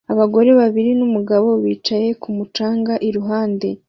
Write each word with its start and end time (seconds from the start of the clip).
Abagore 0.13 0.49
babiri 0.59 0.91
n'umugabo 0.99 1.49
bicaye 1.63 2.09
ku 2.21 2.29
mucanga 2.37 2.93
iruhande 3.07 3.67